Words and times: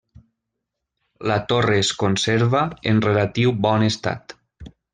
La 1.31 1.35
torre 1.51 1.75
es 1.83 1.91
conserva 2.05 2.63
en 2.93 3.03
relatiu 3.07 3.55
bon 3.67 3.87
estat. 3.91 4.37